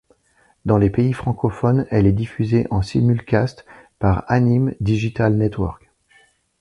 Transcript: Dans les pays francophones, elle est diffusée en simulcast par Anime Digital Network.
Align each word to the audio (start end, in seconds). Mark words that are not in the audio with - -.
Dans 0.65 0.79
les 0.79 0.89
pays 0.89 1.13
francophones, 1.13 1.85
elle 1.91 2.07
est 2.07 2.11
diffusée 2.11 2.65
en 2.71 2.81
simulcast 2.81 3.65
par 3.99 4.23
Anime 4.29 4.73
Digital 4.79 5.35
Network. 5.37 5.91